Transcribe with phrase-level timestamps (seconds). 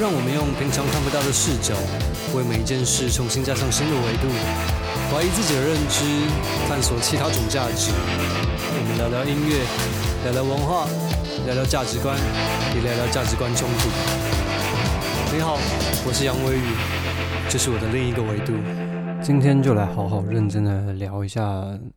[0.00, 1.76] 让我们用平常看不到的视角，
[2.32, 4.32] 为每一件事重新加上新的维度，
[5.12, 6.00] 怀疑自己的认知，
[6.66, 7.92] 探索其他种价值。
[7.92, 9.60] 我们聊聊音乐，
[10.24, 10.88] 聊聊文化，
[11.44, 12.16] 聊聊价值观，
[12.74, 13.90] 也聊聊价值观冲突。
[15.36, 15.60] 你好，
[16.06, 16.72] 我是杨威宇，
[17.50, 18.54] 这是我的另一个维度。
[19.20, 21.44] 今天就来好好认真的聊一下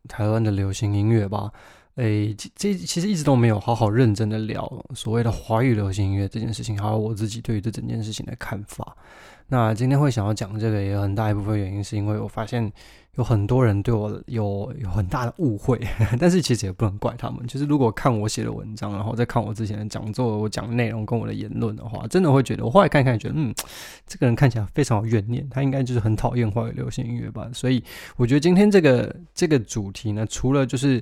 [0.06, 1.48] 台湾的流行音乐吧。
[1.96, 8.96] 诶，这其实一直都没有好好认真的聊所谓的华语流行音乐这件事情，还有我自己对于这整件事情的看法。
[9.46, 12.72] 那今天会想要讲这个，也有很大一部分原因是因为我发现
[13.16, 15.78] 有很多人对我有有很大的误会，
[16.18, 17.46] 但是其实也不能怪他们。
[17.46, 23.54] 就是如果看我写的文章，然后再看我之前的讲座，我讲的内容跟我的言论的话，真的会觉得，我后来看一看，觉得嗯，
[24.04, 27.48] 这个人看起来非常有怨念，他应该就是很讨厌华语流行音乐吧。
[27.52, 27.84] 所以
[28.16, 31.00] 我觉得今天这个这个主题呢，除了就是。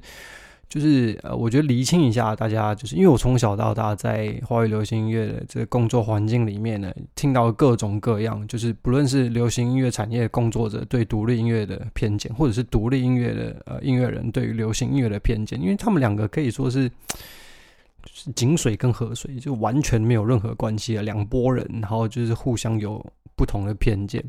[0.72, 23.04] 就是呃，我觉得厘清一下，大家就是因为我从小到大在华语流行音乐的这个工作环境里面呢，听到各种各样，就是不论是流行音乐产业工作者对独立音乐的偏见，或者是独立音乐的呃音乐人对于流行音乐的偏见，因为他们两个可以说是就是井水跟河水就完全没有任何关系的两拨人，然后就是互相有
[23.36, 24.24] 不同的偏见。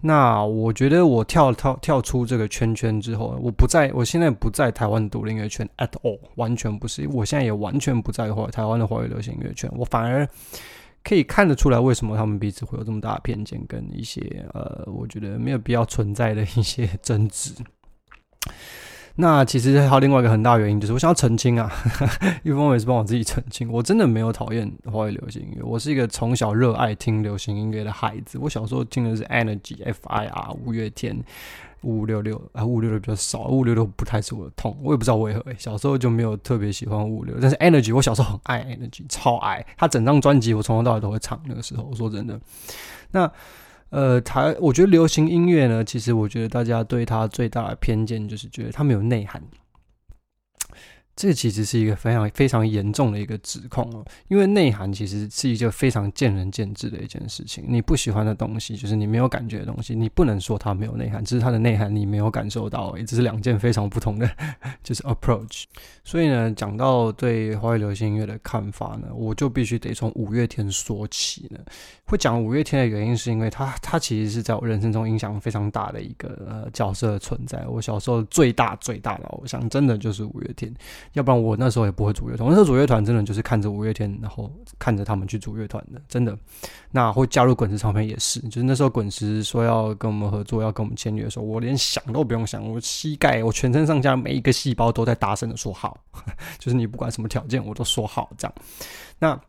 [0.00, 7.08] 那我觉得我跳跳跳出这个圈圈之后，我不在，我现在不在台湾独立音乐圈 at all，完全不是。
[7.08, 10.28] 我现在也完全不在乎台湾的华语流行音乐圈，我反而
[11.02, 17.54] 可以看得出来为什么他们彼此会有这么大的偏见跟一些呃，我觉得没有必要存在的一些争执。
[19.18, 21.72] 那其实还有另外一个很大原因，就是我想要澄清啊，
[22.42, 28.38] 一方面也是帮我自己澄清，我真的没有讨厌华语流行音乐，我是一个从小热爱听流行音乐的孩子。
[28.38, 31.16] 我小时候听的是 Energy、F.I.R、五月天、
[31.80, 41.40] 五五六六啊，五五六六比较少，五五六六不太是我的痛，我也不知道为何、欸，小时候就没有特别喜欢五五六，但是 Energy 我小时候很爱 Energy，超爱，他整张专辑我从头到尾都会唱。
[41.46, 42.38] 那个时候，我说真的，
[43.10, 43.32] 那。
[43.90, 49.42] 呃，台，我觉得流行音乐呢，其实我觉得大家对它最大的偏见就是觉得它没有内涵。
[51.16, 57.64] 这其实是一个非常非常严重的一个指控哦，因为内涵其实是一个非常见仁见智的一件事情。
[57.66, 64.30] 你不喜欢的东西，就是你没有感觉的东西，你不能说它没有内涵，只是它的内涵你没有感受到而已，这是两件非常不同的
[64.84, 65.64] 就是 approach。
[66.04, 71.58] 所以呢，讲到对华语流行音乐的看法呢，我就必须得从五月天说起呢。
[72.04, 77.66] 会讲五月天的原因，是因为他他其实是在我人生中影响非常大的一个呃角色的存在。
[77.66, 80.72] 我小时候最大最大的偶像，真的就是五月天。
[81.12, 82.48] 要不然我那时候也不会组乐团。
[82.48, 86.36] 那时候组乐团真的就是看着五月天，然后看着他们去组乐团的，真的。
[86.90, 95.98] 那会加入滚石唱片也是，就是那时候滚石说要跟我们合作，要跟我们签约的时候，我连想都不用想，我膝盖，我全身上下每一个细胞都在大声的说好，
[96.58, 98.54] 就是你不管什么条件，我都说好这样。
[99.18, 99.40] 那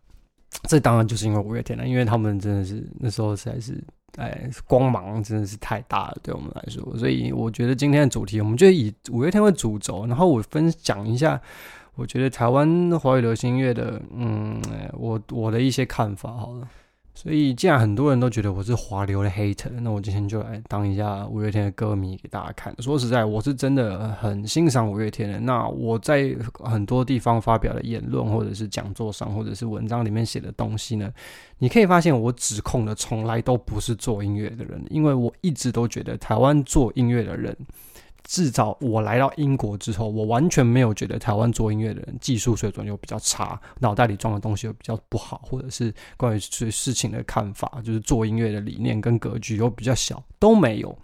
[0.64, 3.84] 这当然就是因为五月天了，因为他们真的是那时候实在是。
[4.18, 6.84] 哎，光芒真的是太大了，对我们来说。
[6.98, 11.40] 所以我觉得今天的主题，我们就以五月天为主轴，然后我分享一下，
[11.96, 14.62] 我觉得台湾华语流行音乐的，嗯，
[14.94, 16.68] 我我的一些看法好了。
[17.20, 22.72] 所以，既然很多人都觉得我是华流的 hater，那我今天就来当一下五月天的歌迷给大家看。
[22.80, 25.40] 说实在，我是真的很欣赏五月天的。
[25.40, 31.12] 那我在很多地方发表的言论，或者是讲座上，或者是文章里面写的东西呢，
[31.58, 37.58] 你可以发现我指控的从来都不是做音乐的人，因为我一直都觉得台湾做音乐的人。
[38.28, 50.96] 至少我来到英国之后，我完全没有觉得台湾做音乐的人技术水准又比较差，脑袋里装的东西又比较不好，或者是关于对事情的看法，就是做音乐的理念跟格局又比较小，都没有。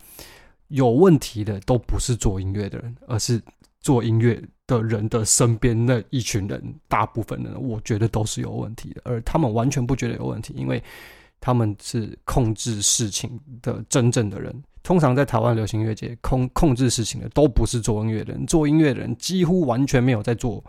[0.67, 3.41] 有问题的都不是做音乐的人，而是
[3.79, 10.83] 做音乐的人的身边那一群人，大部分人我觉得都是有问题的，而他们完全不觉得有问题，因为
[11.39, 14.63] 他们是控制事情的真正的人。
[14.83, 20.63] 通常在台湾流行音乐界控控制事情的都不是做音乐的人，做音乐的人几乎完全没有在做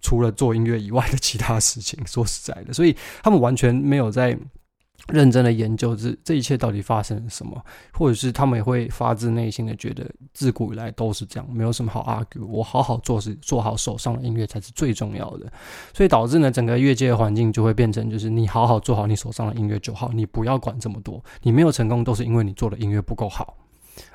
[0.00, 1.98] 除了做音乐以外的其他事情。
[2.06, 4.36] 说实在的，所以他们完全没有在
[5.08, 7.60] 认真的研究这这一切到底发生了什么，
[7.92, 12.46] 或者是他们也会发自内心的觉得自古以来都是这样，没有什么好 argue。
[12.46, 15.52] 我好好做事，做好手上的音乐才是最重要的。
[15.94, 21.22] 所以导致呢，整个乐界的环境就会变成就是你好好做好你手上的音乐就好，你不要管这么多。
[21.42, 23.56] 你没有成功都是因为你做的音乐不够好。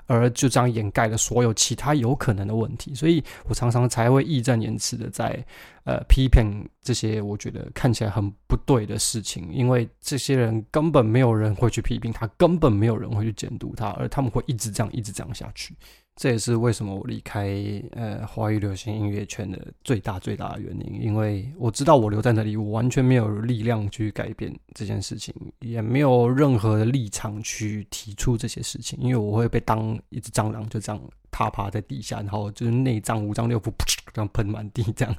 [0.08, 5.44] 而就这样掩盖了所有其他有可能的问题，所以我常常才会义正言辞的在
[5.84, 15.76] 呃批评这些我觉得看起来很不对的事情，因为这些人根本没有人会去批评他，根本没有人会去监督他，而他们会一直这样一直这样下去，
[16.16, 17.50] 这也是为什么我离开
[17.92, 31.02] 呃华语流行音乐圈的最大最大的原因，因为我知道我留在那里，我完全没有力量去改变这件事情，也没有任何的立场去提出这些事情，因为我会被当一只蟑螂，就这样
[31.32, 33.74] 踏趴在地下，然后就是内脏五脏六腑噗
[34.14, 35.14] 这样喷满地，这样。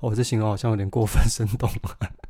[0.00, 1.68] 我、 哦、这形容好像有点过分生动。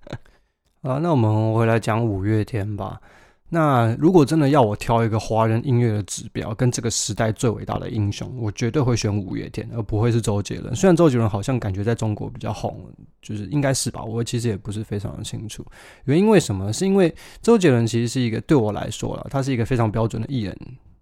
[0.82, 3.00] 啊，那我们回来讲五月天吧。
[3.48, 10.74] 那如果真的要我挑一个华人音乐的指标，跟这个时代最伟大的英雄，我绝对会选五月天，而不会是周杰伦。
[10.74, 12.84] 虽然周杰伦好像感觉在中国比较红，
[13.22, 14.02] 就是应该是吧？
[14.02, 15.64] 我其实也不是非常的清楚。
[16.06, 16.72] 原因为什么？
[16.72, 20.56] 是因为周杰伦其实是一个对我来说啦，他是一个非常标准的艺人，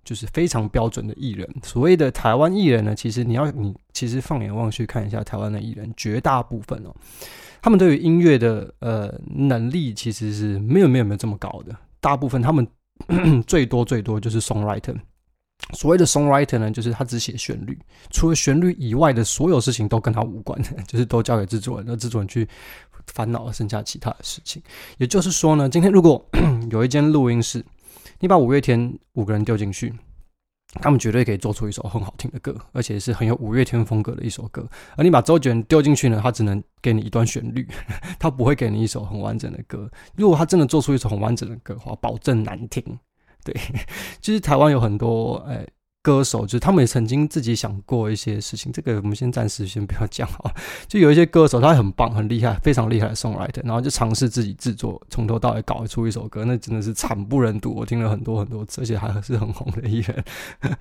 [0.05, 1.49] 就是非常标准的艺人。
[1.63, 6.95] 所谓的台湾艺人呢，其实你要你其实放眼望去看一下台湾的艺人，绝大部分哦，
[7.63, 11.75] 他们对于音乐的呃能力其实是没有没有没有这么高的。
[12.05, 12.69] 大部分他们
[13.49, 14.95] 最多最多就是 songwriter。
[15.73, 17.79] 所谓的 songwriter 呢，就是他只写旋律，
[18.11, 22.47] 除了旋律以外的所有事情都跟他无关， 就是都交给制作人，让制作人去
[23.15, 24.63] 烦恼剩下其他的事情。
[24.99, 26.23] 也就是说呢，今天如果
[26.71, 27.65] 有一间录音室，
[28.21, 29.95] 你把五月天五个人丢进去。
[30.81, 34.69] 他们绝对可以做出一首很好听的歌，而且是很有五月天风格的一首歌。
[34.97, 37.67] 而你把周杰伦丢进去呢，他只能给你一段旋律，
[38.19, 39.91] 他不会给你一首很完整的歌。
[40.17, 42.83] 如果他真的做出一首很完整的歌的话，保证难听。
[43.45, 43.55] 对，
[44.21, 45.67] 其 实台湾有很多哎。
[46.05, 50.53] 歌手就是他们也曾经自己想过一些事情，这个我们先暂时先不要讲啊。
[50.87, 57.73] 就有一些歌手，他很棒、很厉害、非常厉害的 songwriter，然后就尝试自己制作，从头到尾搞出一首歌，那真的是惨不忍睹。
[57.75, 60.25] 我听了很多很多次，而且还是很红的艺人。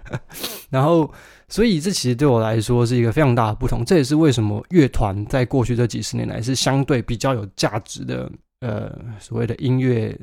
[0.70, 1.10] 然后，
[1.48, 3.86] 所以这其实对我来说是一个非常大的不同。
[3.86, 8.30] 这也是为什么乐团在过去这几十年来是相对比较有价值的，
[8.60, 10.14] 呃，所谓的音乐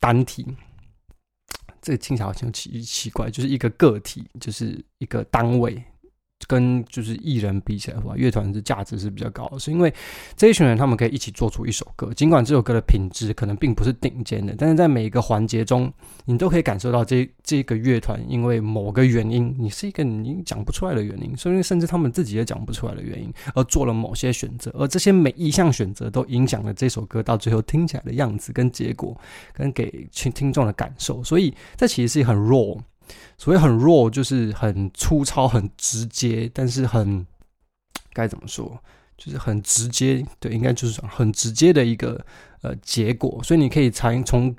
[0.00, 0.46] 单体。
[1.86, 5.80] 这个听起来好像奇奇怪，就是一个个体，就是一个单位。
[6.46, 9.92] 跟就是艺人比起来的话，乐团的价值是比较高的，是因为
[10.36, 15.92] 这一群人他们可以一起做出一首歌，尽管这首歌的品质可能并不是顶尖的，但是在每一个环节中，
[16.24, 29.18] 你都可以感受到这这个乐团因为某个原因，你是一个你讲不出来的原因，所以甚至他们自己也讲不出来的原因，而做了某些选择，而这些每一项选择都影响了这首歌到最后听起来的样子跟结果，
[29.52, 32.78] 跟给听听众的感受，所以这其实是很 raw。
[33.38, 37.26] 所谓很 raw，就是很粗糙、很直接，但是很
[38.12, 38.78] 该怎么说，
[39.16, 40.24] 就是很直接。
[40.40, 42.24] 对，应该就是很直接的一个
[42.62, 43.40] 呃结果。
[43.42, 44.54] 所以你可以才从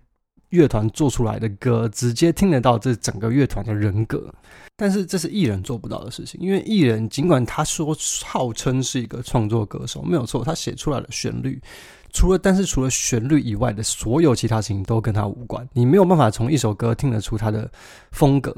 [0.49, 4.33] 乐团做出来的歌，直接听得到这整个乐团的人格。
[4.75, 11.59] 但是这是艺人做不到的事情，因为艺人尽管他说号称是一个创作歌手，没有错，他写出来的旋律。
[12.17, 15.67] 除了，但是除了旋律以外的所有其他事情都跟他无关。
[15.71, 17.69] 你没有办法从一首歌听得出他的
[18.09, 18.51] 风格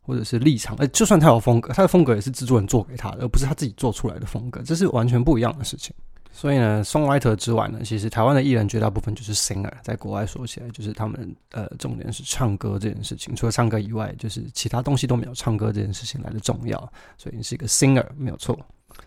[0.00, 0.76] 或者是立场。
[0.76, 5.92] 呃，就算他有风格，他的风格也是制作人做给他的，而不是他自己做出来的风格，这是完全不一样的事情。
[6.30, 13.34] 所以呢，songwriter 之外呢，其实台湾的艺人绝大部分就是 singer，在国外说起来，就是他们呃，重点是唱歌这件事情。
[13.34, 16.78] 除了唱歌以外，就是其他东西都没有唱歌这件事情来的重要。
[17.18, 18.56] 所以你是一个 singer，没有错。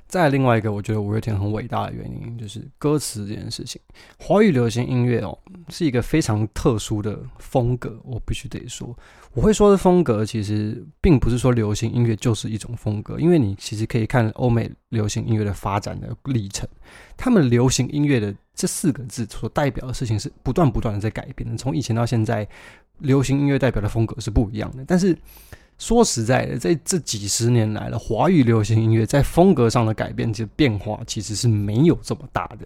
[0.07, 3.81] 再另外一个，我觉得五月天很伟大的原因就是歌词这件事情。
[4.19, 5.37] 华语流行音乐哦，
[5.69, 8.95] 是一个非常特殊的风格，我必须得说。
[9.33, 16.69] 我会说的风格，其实并不是说流行音乐就是一种风格，因为你其实可以看欧美流行音乐的发展的历程，
[17.17, 21.57] 他们流行音乐的这四个字所代表的事情是不断不断的在改变的。
[21.57, 22.47] 从以前到现在，
[22.99, 25.17] 流行音乐代表的风格是不一样的，但是。
[25.77, 32.65] 说实在的，在这几十年来了，华语流行音乐在风格上的改变，其实变化其实是没有这么大的。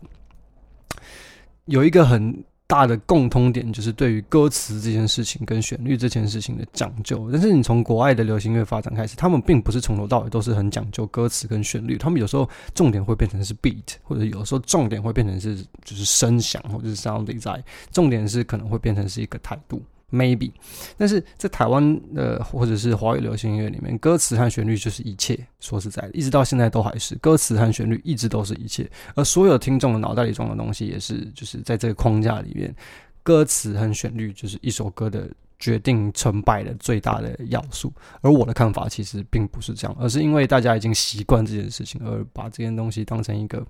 [1.65, 7.29] 有一个很大的共通点，就是对于歌词这件事情跟旋律这件事情的讲究。
[7.31, 17.61] 但是你从国外的流行音乐发展开始，他们并不是从头到尾都是很讲究歌词跟旋律，他们有时候重点会变成是 beat，或者有时候重点会变成是就是声响或者是 sound design，
[17.91, 19.81] 重点是可能会变成是一个态度。
[20.09, 20.53] Maybe，
[20.95, 25.37] 但是在台湾的或者是华语流行音乐里面，歌词和旋律就是一切。
[25.59, 28.89] 说实在的，一直到现在都还是歌词和旋律一直都是一切。
[29.15, 32.73] 而所有听众的脑袋里装的东西，也是就是在这个框架里面，
[33.21, 37.91] 歌词和旋律就是一首歌的决定成败的最大的要素。
[38.21, 43.61] 而我的看法其实并不是这样，而是因为大家已经习惯这件事情，而把这件东西当成一个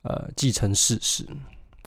[0.00, 1.26] 呃既成事实，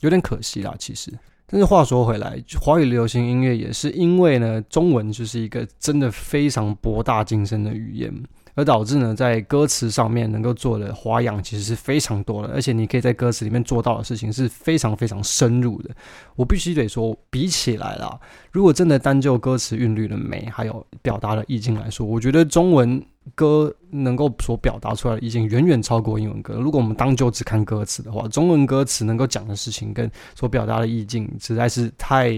[0.01, 1.11] 有点可惜啦，其实。
[1.51, 8.23] 但是话说回来，华语流行音乐也是因为呢，中文就是一个真的非常博大精深的语言，
[8.55, 15.89] 而导致呢，在歌词上面能够做的花样其实是非常多的，而且你可以在歌词里面做到的事情是非常非常深入的。
[16.37, 18.17] 我必须得说，比起来啦，
[18.49, 23.03] 如果真的单就歌词韵律的美，还有表达的意境来说，我觉得中文
[23.35, 26.55] 歌能够所表达出来的意境远远超过英文歌。
[26.55, 32.31] 如果我们当就只看歌词的话，中文歌词能够讲的事情跟所表达的意境实在是太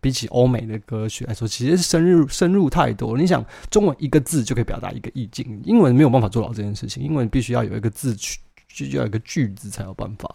[0.00, 3.16] 比起欧美的歌曲来说，其实是深入深入太多。
[3.16, 8.38] 你想，中文一个字就可以表达一个意境，英文没有办法做到这件事情，英文必须要有一个字句，
[8.68, 10.34] 就要一个句子才有办法。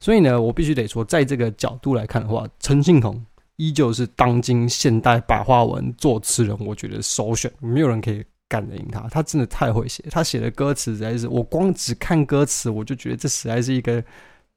[0.00, 3.24] 所以呢，我必须得说，在这个角度来看的话，陈信宏。
[3.58, 9.00] 依旧是当今现代白话文作词人，我觉得首选，没有人可以 干得赢他。
[9.08, 14.02] 他真的太会写，他写的歌词实在是，我光只看歌词，我就觉得这实在是一个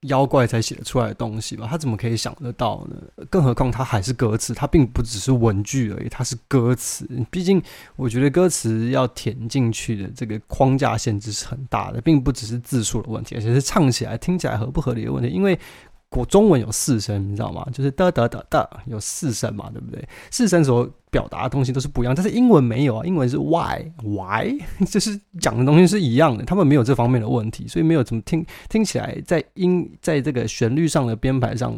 [0.02, 1.68] 妖怪才写得出来的东西吧？
[1.70, 3.26] 他怎么可以想得到呢？
[3.30, 7.08] 更何况他还是歌词，他并不只是文句而已，他是歌词。
[7.30, 7.62] 毕竟，
[7.96, 15.60] 我觉得歌词要填进去的这个框架限制是很大的，并不只是字数的问题，而且是唱起来、听起来合不合理的问题，因为。
[16.12, 17.64] 国中文有四声，你知道吗？
[17.72, 20.04] 就是哒哒哒哒，有四声嘛，对不对？
[20.32, 24.58] 四声所表达的东西都是不一样，但是英文没有啊，英文是 why why，
[24.90, 31.76] 就是讲的东西是一样的，他们没有这方面的问题，所以没有怎么听听起来在音在这个旋律上的编排上，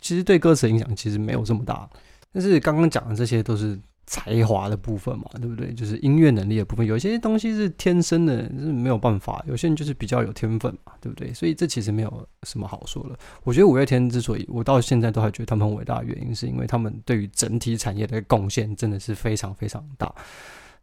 [0.00, 1.88] 其实对歌词的影响其实没有这么大。
[2.32, 3.78] 但是刚刚讲的这些都是。
[4.06, 5.72] 才华的部分嘛，对不对？
[5.72, 9.42] 就是音乐能力的部分，有些东西是天生的，是没有办法。
[9.46, 11.32] 有些人就是比较有天分嘛，对不对？
[11.32, 13.18] 所以这其实没有什么好说的。
[13.44, 20.12] 我觉得五月天之所以我到现在都还觉得他们很伟大的原因，是因为他们对于整体产业的贡献真的是非常非常大。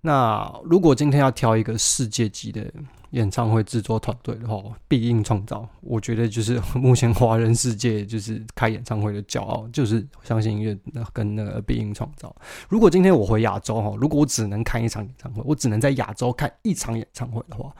[0.02, 2.66] 那如果今天要挑一个世界级的，
[3.12, 10.78] 演唱会制作团队的话，必应创造，我觉得就是 目前华人世界就是开演唱会的骄傲，就是相信音乐
[11.12, 12.34] 跟那个必应创造。
[12.70, 17.74] 如果今天我回亚洲哈，如果我只能看一场演唱会，我只能在亚洲看一场演唱会的话，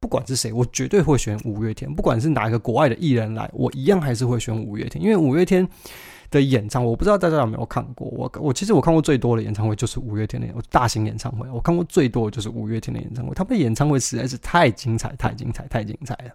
[0.00, 1.94] 不管是谁，我绝对会选五月天。
[1.94, 5.68] 不管是哪一个国外的艺人来，我一样还是会选五月天，因为五月天。
[6.32, 8.08] 的演唱会，我不知道大家有没有看过。
[8.08, 13.32] 我我其实我看过最多的演唱会就是五月天的大型演唱会，我看过最多的就是五月天的演唱会。
[13.34, 16.32] 他们的演唱会实在是太精彩，太精彩，太精彩了。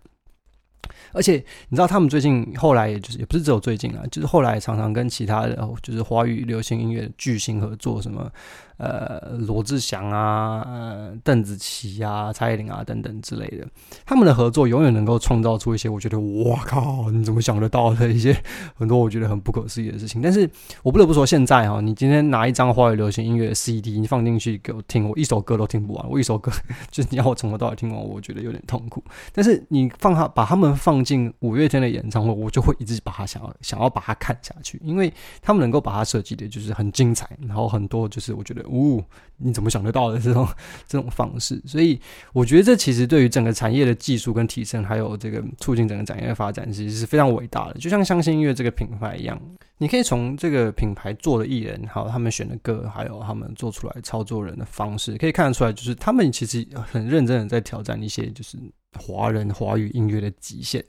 [1.11, 8.31] 而且你知道，他们最近后来也就是也不是只有最近啊，就是后来常常跟其他的就是华语流行音乐巨星合作，什么。
[8.77, 13.65] 呃，罗志祥啊，呃，邓紫棋啊，蔡依林啊，等等之类的，
[14.05, 18.39] 他们的合作永远能够创造出一些我觉得哇靠，你怎么想得到的一些
[18.75, 20.21] 很多我觉得很不可思议的事情。
[20.21, 20.47] 但是
[20.83, 26.07] 我不得不说，现在哈，你今天拿一张华语流行音乐 CD，你放进去给我听，我一首歌都听不完。
[26.07, 26.51] 我一首歌
[26.91, 29.03] 就是你要我从头到尾听完，我觉得有点痛苦。
[29.33, 38.66] 但是你放他把他们放进五月天的演唱会，我就会一直把它想要想要把它看下去，因为他们能够把它设计的就是很精彩，然后很多就是我觉得。
[38.67, 39.05] 呜、哦，
[39.37, 40.47] 你怎么想得到的这种
[40.87, 41.61] 这种方式？
[41.65, 41.99] 所以
[42.33, 47.75] 我觉得这其实对于整个产业的技术跟提升，还有这个促进整个产业的发展，其实是非常伟大的。
[47.79, 49.39] 就像相信音乐这个品牌一样，
[49.77, 58.57] 你可以从这个品牌做的艺人，还有他们选的歌，还有他们做出来操作人的方式，可以看得出来，就是他们其实很认真的在挑战一些就是
[58.97, 60.83] 华人华语音乐的极限。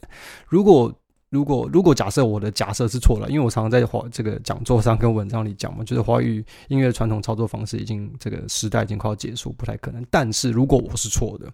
[0.46, 0.92] 如果
[1.30, 10.04] 如果如果假设我的假设是错了，因为我常常在华这个讲座上跟文章里讲嘛，就是华语音乐传统操作方式已经这个时代已经快要结束，不太可能。
[10.10, 11.46] 但是如果我是错的，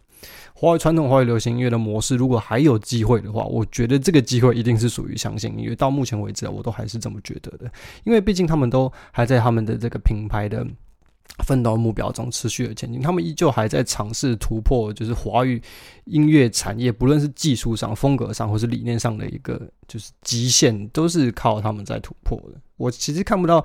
[0.55, 5.75] 华语传统华语流行音乐的模式如果还有机会的话，我觉得这个机会一定是属于相信音乐。
[5.75, 7.71] 到目前为止，我都还是这么觉得的，
[8.05, 10.67] 因为毕竟他们都还在他们的这个品牌的。
[11.43, 15.61] 奋斗目标中持续的前进，他们依旧还在尝试突破，就是华语
[16.05, 22.61] 音乐产业，不论是技术上、风格上，或是理念上的一个就是极限，都是靠他们在突破的。
[22.77, 23.65] 我其实看不到。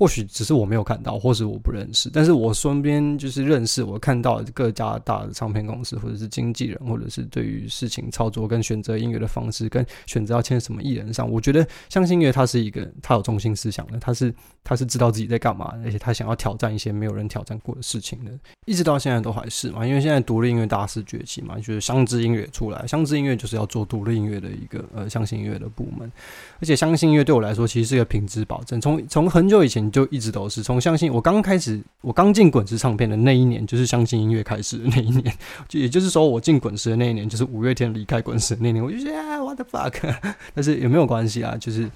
[0.00, 18.30] 或许只是我没有看到，或是我不认识，但是我身边就是认识，我看到各家大的唱片公司，或者是经纪人，或者是对于事情操作跟选择音乐的方式，跟选择要签什么艺人上，我觉得相信音乐它是一个，它有中心思想的，它是它是知道自己在干嘛，而且他想要挑战一些没有人挑战过的事情的，
[18.64, 26.10] 一直到现在都还是嘛，因为现在独立音乐大势崛起嘛，就是相知音乐出来，相知音乐就是要做独立音乐的一个呃相信音乐的部门，
[26.58, 29.89] 而且相信音乐对我来说其实是一个品质保证，从从很久以前。
[29.90, 35.24] 就一直都是从相信我刚开始，我刚进滚石唱片的那一年，就是相信音乐开始的那一年。
[35.68, 38.84] 就也就是说，我进滚石的那一年，就是五月天离开滚石那年。
[38.84, 40.14] 我就觉得啊，what the fuck！
[40.54, 41.56] 但是有没有关系啊？
[41.56, 41.90] 就是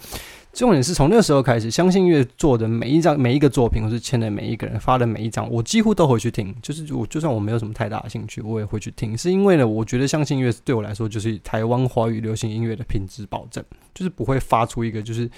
[0.52, 6.54] 重点是从那个时候开始，相信音乐做的每一张、每一个作品，或是签的每一个人发的每一张，我几乎都会去听。
[6.62, 9.16] 就是我就算我没有什么太大的兴趣，我也会去听。
[9.16, 15.30] 是因为呢，我觉得相信音乐对我来说，就是台湾华语流行音乐的品质保证，就是不会发出一个就是。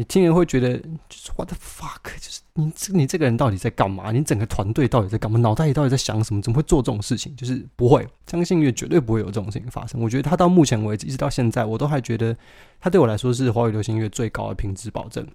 [0.00, 4.10] 你听人会觉得就是 What the fuck，就是你这你这个人到底在干嘛？
[4.12, 5.38] 你整个团队到底在干嘛？
[5.40, 6.40] 脑袋里到底在想什么？
[6.40, 7.36] 怎么会做这种事情？
[7.36, 10.00] 就是不会，张信音乐绝对不会有这种事情发生。
[10.00, 12.34] 我觉得他到目前为止，一直到现在，我都还觉得
[12.80, 15.26] 他对我来说是华语流行音乐最高的品质保证。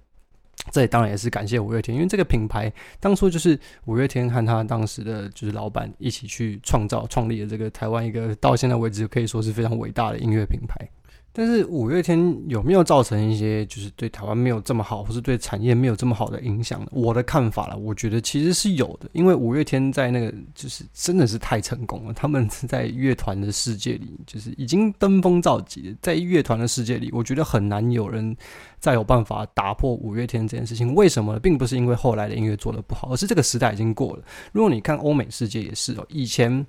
[0.72, 10.90] 这也当然也是感谢五月天，因为这个品牌当初就是五月天和他当时的就是老板一起去创造创立的这个台湾一个到现在为止可以说是非常伟大的音乐品牌。
[11.38, 16.88] 但是五月天有没有造成一些就是对台湾没有这么好，或是对产业没有这么好的影响呢？
[16.94, 28.34] 我的看法啦，我觉得其实是有的，因为五月天在那个就是真的是太成功了，他们在乐团的世界里就是已经登峰造极，在乐团的世界里，我觉得很难有人
[28.80, 30.96] 再有办法打破五月天这件事情。
[30.96, 31.40] 为什么呢？
[31.42, 34.24] 并不是因为后来的音乐做得不好，而是这个时代已经过了。
[34.54, 36.66] 如果你看欧美世界也是哦，以前。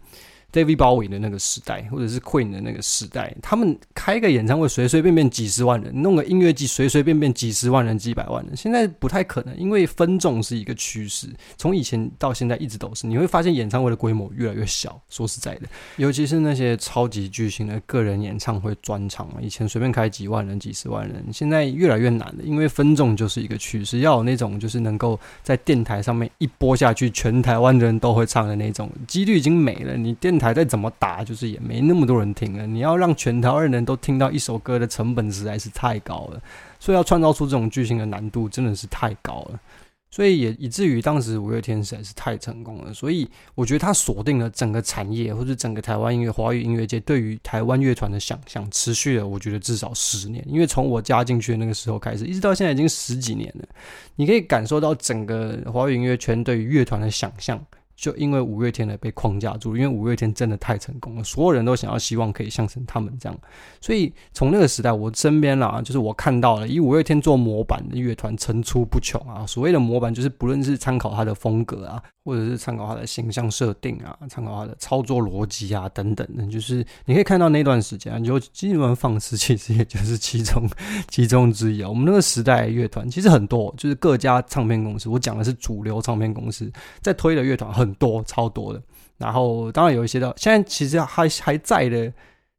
[0.56, 8.56] David Bowie 的那个时代，或者是 Queen 的那个时代，他们开个演唱会随随便便几十万人，弄个音乐季随随便便几十万人、几百万人。
[8.56, 13.06] 现在不太可能，因为分众是一个趋势，从以前到现在一直都是。
[13.06, 14.98] 你会发现演唱会的规模越来越小。
[15.10, 29.94] 说实在的，尤其是那些超级巨星的个人演唱会专场啊，以前随便开几万人、几十万人，现在越来越难了，因为分众就是一个趋势，要有那种就是能够在电台上面一播下去，全台湾的人都会唱的那种，几率已经没了。
[29.98, 30.45] 你电台。
[30.46, 32.64] 还在怎么打，就是也没那么多人听了。
[32.68, 36.40] 你要让全台湾人都听到一首歌的成本实在是太高了，
[36.78, 39.60] 所以要创造出这种巨星的难度真的是太高了。
[40.08, 42.94] 所以也以至于当时五月天实在是太成功了。
[42.94, 50.42] 所以我觉得他锁定了整个产业或者整个台湾音乐、华语音乐界对于台湾乐团的想象，持续了我觉得至少十年。
[50.48, 53.66] 因为从我加进去的那个时候开始，一直到现在已经十几年了，
[54.14, 57.60] 你可以感受到整个华语音乐圈对于乐团的想象。
[57.96, 63.38] 就因为五月天呢被框架住，因为五月天真的太成功了，所有人都想要希望可以像成他们这样，
[63.80, 69.46] 所以从那个时代，我身边啦，就是我看到了以五月天做模板的乐团层出不穷啊。
[69.46, 80.68] 所谓的模板，就是不论是参考他的风格啊，或者是参考他的形象设定啊，参考他的操作逻辑啊等等的，就是你可以看到那段时间啊，就基本上放肆，其实也就是其中
[81.08, 81.88] 其中之一啊。
[81.88, 87.85] 我们那个时代乐团其实很多，就是各家唱片公司，我讲的是主流唱片公司在推的乐团很。
[87.86, 88.82] 很多超多的，
[89.16, 92.12] 然后当然有一些的，现在其实还还在的，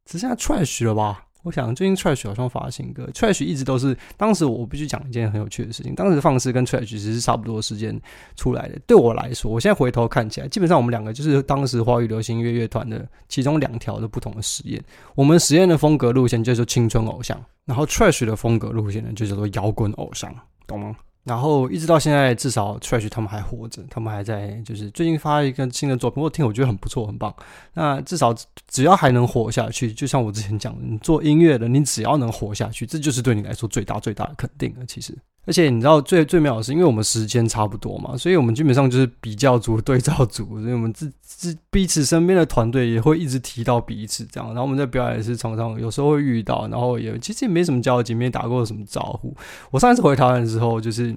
[0.06, 1.24] 只剩下 Trash 了吧？
[1.44, 7.98] 我想最近 Trash 好像发新歌，Trash 一直都是当时我必须讲一件很有趣的事情，当时放肆跟 Trash 其实是差不多时间
[8.36, 8.78] 出来的。
[8.86, 14.82] 对我来说，我现在回头看起来，基本上我们两个就是当时华语流行音乐乐团的其中两条的不同的实验。
[15.14, 20.34] 我们实验的风格路线就是青春偶像，然后 Trash 的风格路线呢就叫做摇滚偶像，
[20.66, 20.96] 懂吗？
[21.28, 27.32] 然后一直到现在，至少 Trash 他们还活着，他们还在，就是最近发一个新的作品，我听我觉得很不错，很棒。
[27.74, 28.34] 那至少
[28.66, 34.86] 只要还能活下去，就像我之前讲的，你做音乐的，你只要能活下去，这就是对你来说最大最大的肯定了。
[34.86, 35.16] 其实。
[35.46, 44.48] 而且你知道最最妙的是，因为我们时间差不多嘛，所以我们基本上就是比较组、对照组，所以我们自自彼此身边的团队也会一直提到彼此这样。
[44.48, 49.34] 然后我们在表演时常常有时候会遇到，然后也其实也没什么交集，没打过什么招呼。
[49.70, 51.16] 我上一次回台湾的时候，就是。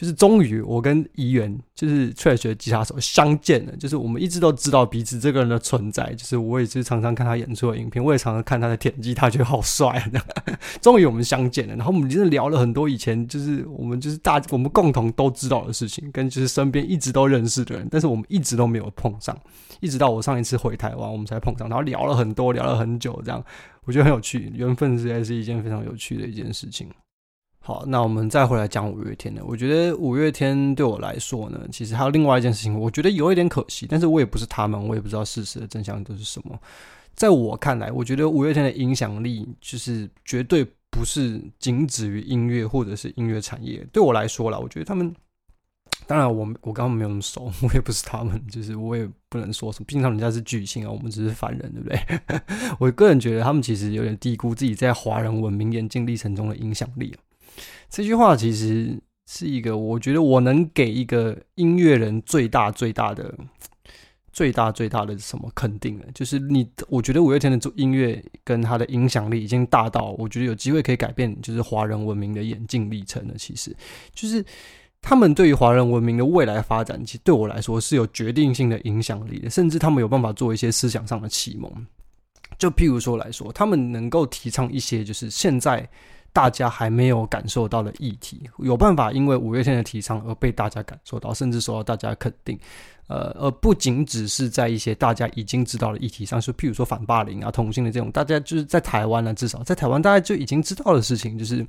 [0.00, 3.76] 就是终于，我跟怡园就是 Trash 的吉他手相见了。
[3.76, 6.10] 就是我们一直都知道彼此这个人的存在。
[6.14, 10.10] 就是我也是常常看他演出的影片，我也常常看他的田鸡，他觉得好帅啊。
[10.80, 19.38] 终于我们相见了，然后我们真的聊了很多以前就是我们就是大我们共同都知道的事情，跟就是身边一直都认识的人，但是我们一直都没有碰上，
[19.80, 23.44] 一直到我上一次回台湾，我们才碰上，然后聊了很多，聊了很久，这样
[23.84, 26.88] 我觉得很有趣，缘分实在是一件非常有趣的一件事情。
[27.62, 29.42] 好，那我们再回来讲五月天呢。
[29.44, 36.58] 我觉得五月天对我来说呢，其实还有另外一件事情，我觉得有一点可惜，但是我也不是他们，我也不知道事实的真相都是什么。
[37.14, 43.86] 在我看来，我觉得五月天的影响力就是绝对不是仅止于音乐或者是音乐产业。
[43.92, 45.14] 对我来说啦，我觉得他们，
[46.06, 49.84] 当然我我刚刚没有那么熟，我也不是他们，就是我也不能说什么。
[49.86, 52.00] 毕竟他们家是巨星啊，我们只是凡人，对不对？
[52.80, 57.18] 我个人觉得他们其实有点低估自己在华人文明演进历程中的影响力了。
[57.88, 63.32] 这句话其实是一个，我觉得我能给一个音乐人最大最大的、
[64.32, 66.04] 最大最大的什么肯定呢？
[66.14, 73.34] 就是你，我觉得五月天的音乐跟他的影响力已经大到，我觉得有机会可以改变，就是华人文明的演进历程了。
[73.36, 73.74] 其实，
[74.14, 74.44] 就是
[75.00, 81.70] 他们对于华人文明的未来发展，其实对我来说是有决定性的影响力的，甚至他们有办法做一些思想上的启蒙。
[82.58, 85.88] 就譬如说来说，他们能够提倡一些，就是现在。
[86.32, 92.58] 大家还没有感受到的议题，有办法因为五月天的提倡而被大家感受到，甚至受到大家肯定。
[93.08, 101.66] 呃，而不仅只是在一些大家已经知道的议题上，是譬如说反霸凌啊、同性的这种，大家就是在台湾呢，至少在台湾大家就已经知道的事情，就是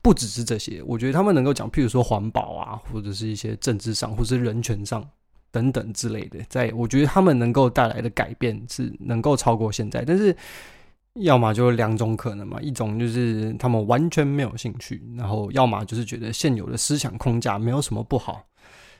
[0.00, 0.80] 不只是这些。
[0.86, 5.04] 我觉得他们能够讲，譬如说环保啊，或者是一些政治上，或是人权上
[5.50, 10.36] 等等之类的，在我觉得他们能够带来的改变是能够超过现在，但是。
[11.20, 18.42] 要么就两种可能嘛，一种就是他们完全没有兴趣，然后要么就是觉得现有的思想框架没有什么不好。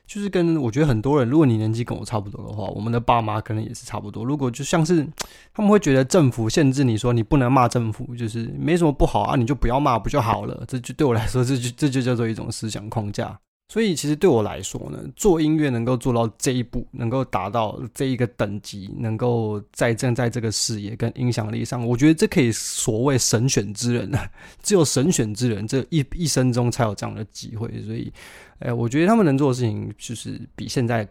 [0.06, 4.24] 就是跟我觉得很多人，如果你年纪跟我差不多的话，我们的爸妈可能也是差不多。
[4.24, 5.06] 如果就像是
[5.52, 10.64] 他们会觉得政府限制你说你不能骂政府，就是没什么不好啊，你就不要骂不就好了？
[10.66, 13.38] 这就对我来说，这就这就叫做一种思想框架。
[13.68, 24.30] 所以其实对我来说呢，做音乐能够做到这一步，能够达到这一个等级，能够在站在这个视野跟影响力上，我觉得这可以所谓神选之人啊，
[24.62, 27.68] 只有神选之人这一一生中才有这样的机会。
[27.82, 28.12] 所以，
[28.60, 31.08] 哎，我觉得他们能做的事情，就是比现在。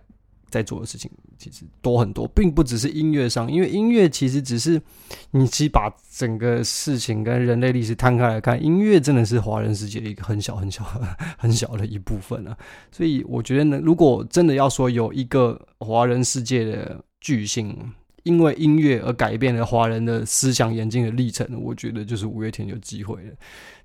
[0.49, 4.81] 在做的事情其实多很多，并不只是音乐上，因为音乐其实只是
[5.31, 10.83] 你其实把整个事情跟人类历史摊开来看，音乐真的是华人世界的一个很小很小
[11.37, 12.57] 很小的一部分啊。
[12.91, 17.75] 所以我觉得呢，如果真的要说有一个华人世界的巨星，
[18.23, 23.31] 因为音乐而改变了华人的思想演进的历程，我觉得就是五月天有机会了。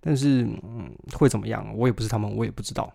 [0.01, 1.73] 但是，嗯，会怎么样？
[1.77, 2.93] 我也不是他们，我也不知道。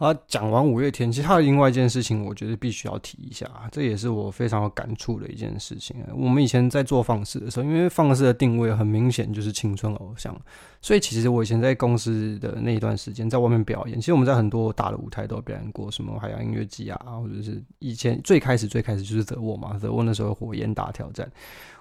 [0.00, 5.94] 啊，讲完五月天，其实还有另外一件事情，我觉得必须要提一下，这也是我非常有感触的一件事情。
[6.14, 10.34] 我们以前在做放肆的时候，因为放肆的定位很明显就是青春偶像，
[10.80, 21.30] 所以其实我以前在公司的那一段时间，在外面表演，其实我们在很多大的舞台都表演过，什么海洋音乐季啊，或者是以前最开始最开始就是 The Wall 嘛，The Wall 那时候火焰大挑战，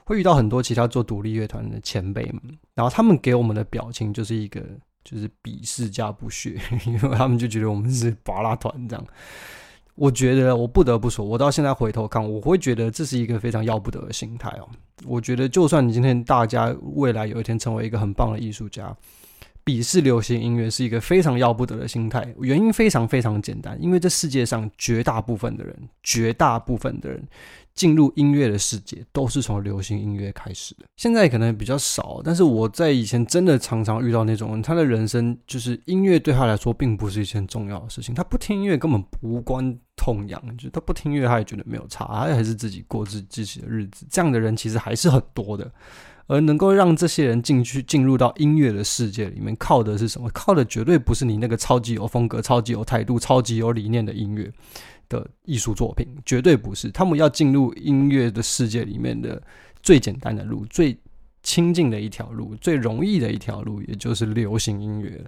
[0.03, 2.41] 会遇到很多其他做独立乐团的前辈们，
[2.73, 4.61] 然后他们给我们的表情就是一个。
[5.09, 9.03] 就是鄙视加不屑， 因为他们就觉得我们是拔拉团这样。
[9.95, 14.69] 我觉得我不得不说，我到现在回头看，我会觉得这是一个非常要不得的心态哦。
[15.05, 18.95] 我觉得，就算你今天大家未来有一天成为一个很棒的艺术家，
[19.65, 22.33] 鄙视流行音乐是一个非常要不得的心态。
[22.39, 27.27] 原因非常非常简单，因为这世界上绝大部分的人，绝大部分的人。
[27.75, 44.05] 进入音乐的世界都是从流行音乐开始的，现在可能比较少，但是我在以前真的常常遇到那种人，他的人生就是音乐对他来说并不是一件重要的事情，他不听音乐根本无关痛痒，就他不听音乐他也觉得没有差，他还是自己过自自己的日子。
[44.09, 45.71] 这样的人其实还是很多的，
[46.29, 50.29] 而能够让这些人进去进入到音乐的世界里面，靠的是什么？
[50.33, 54.49] 靠的绝对不是你那个超级有风格、超级有态度、超级有理念的音乐。
[55.09, 59.41] 的艺术作品绝对不是他们要进入音乐的世界里面的
[59.81, 60.95] 最简单的路、最
[61.41, 65.19] 亲近的一条路、最容易的一条路，也就是流行音乐。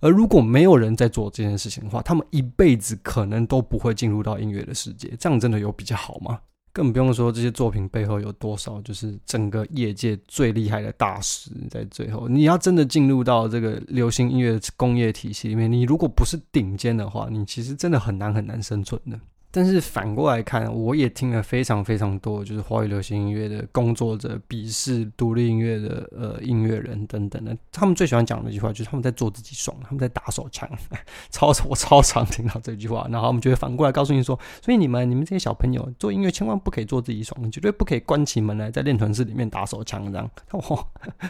[0.00, 5.12] 而如果没有人在做这件事情的话，他们一辈子可能都不会进入到音乐的世界。
[5.20, 6.38] 这样真的有比较好吗？
[6.76, 12.28] 更不用说这些作品背后有多少，就是整个业界最厉害的大师在最后。
[12.28, 19.18] 你要真的进入到这个流行音乐工业体系里面，你如果不是顶尖的话，你其实真的很难很难生存的。
[19.50, 30.68] 但是反过来看，我也听了非常非常多，就是华语流行音乐的工作者鄙视独立音乐的呃音乐人等等的，他们最喜欢讲的一句话就是他们在做自己爽，他们在打手枪，
[31.30, 40.30] 超我超常听到这句话，然后他们就会反过来告诉你说，所以你们你们这些小朋友做音乐千万不可以做自己爽，绝对不可以关起门来在练团室里面打手枪这样。
[40.52, 40.86] 哇，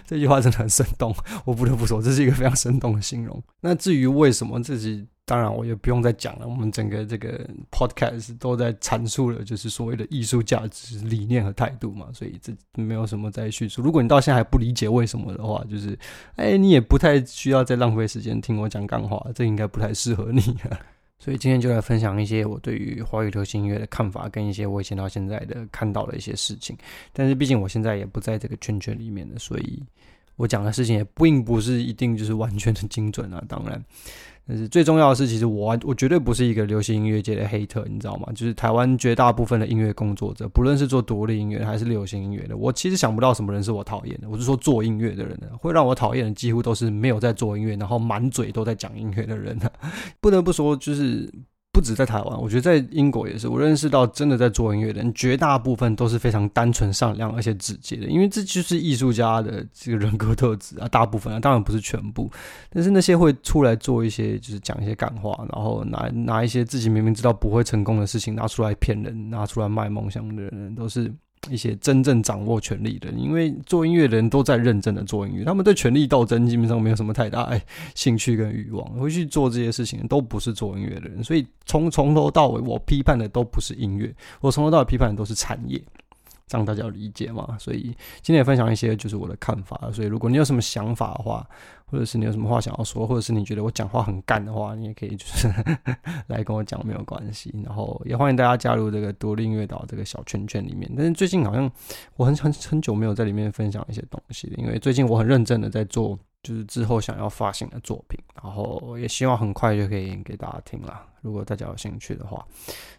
[0.06, 3.40] 这句话真的很生动，我不得不说这是一个非常生动的形容。
[3.60, 5.06] 那至于为什么自己？
[5.28, 6.46] 当然，我也不用再讲了。
[6.46, 13.82] 我们整个这个 podcast 都在阐述了，就是所谓的艺术价值、理念和态度嘛，所以这没有什么再叙述。
[13.82, 15.98] 如果你到现在还不理解为什么的话，就是，
[16.36, 20.40] 哎，你也不太需要再浪费时间听我讲干话，这应该不太适合你。
[21.18, 26.76] 所以今天就来分享一些我对于华语流行音乐的看法，跟一些我以前到现在的看到的一些事情。
[27.12, 29.82] 但是毕竟我现在也不在这个圈圈里面了，所以
[30.36, 33.42] 我讲的事情也并不是一定就是完全的精准啊。
[33.48, 33.82] 当然。
[34.48, 38.28] 但是最重要的是，其实我我绝对不是一个流行音乐界的黑特，你知道吗？
[38.32, 44.30] 就是台湾绝大部分的音乐工作者，不论是做独立音乐还是流行音乐的，我其实想不到什么人是我讨厌的。
[44.30, 49.58] 我是说做音乐的人呢，会让我讨厌的几乎都是没有在做音乐，然后满嘴都在讲音乐的人。
[50.22, 51.28] 不得不说，就是。
[51.76, 53.48] 不止在台湾，我觉得在英国也是。
[53.48, 60.88] 我认识到真的在做音乐的人，绝大部分都是非常单纯、善良而且直接的，因为这就是艺术家的这个人格特质啊。
[60.88, 62.30] 大部分啊，当然不是全部，
[62.70, 71.12] 但是那些会出来做一些，就是讲一些感话，然后拿拿一些自己明明知道不会成功的事情拿出来骗人、拿出来卖梦想的人，都是。
[71.50, 77.50] 一些真正掌握权力的人，因为做音乐的人都在认真的做音乐，他们对权力斗争基本上没有什么太大
[77.94, 85.80] 兴趣跟欲望，会去做这些事情都不是做音乐的人，所以从从头到尾我批判的都不是音乐，我从头到尾批判的都是产业。
[86.50, 87.56] 让大家理解嘛。
[87.58, 87.82] 所以
[88.22, 89.90] 今天也分享一些就是我的看法。
[89.92, 91.46] 所以如果你有什么想法的话，
[91.86, 95.48] 或者是你有什么话想要说，或者是你觉得我讲话很干的话，你也可以就是
[96.26, 97.54] 来跟我讲，没有关系。
[97.64, 100.90] 然后也欢迎大家加入这个独立音乐岛这个小圈圈里面。
[100.96, 101.70] 但是最近好像
[102.16, 106.18] 我很很很久没有在里面分享一些东西了，因为最近我很认真的在做。
[106.42, 111.02] 就是之后想要发行的作品，然后也希望很快就可以给大家听了。
[111.26, 112.46] 如果大家有兴趣的话，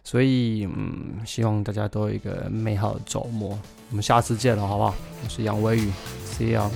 [0.04, 3.58] 所以嗯，希望大家都有一个美好的周末。
[3.88, 4.94] 我们下次见了，好不好？
[5.24, 5.90] 我是杨威宇
[6.26, 6.70] ，See you。